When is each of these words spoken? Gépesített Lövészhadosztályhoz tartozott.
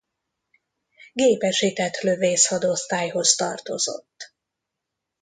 Gépesített 1.13 1.99
Lövészhadosztályhoz 2.01 3.35
tartozott. 3.35 4.35